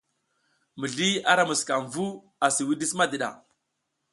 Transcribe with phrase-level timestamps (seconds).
[0.81, 2.05] Mizliy ara musukam vu
[2.45, 3.29] asi widis madiɗa.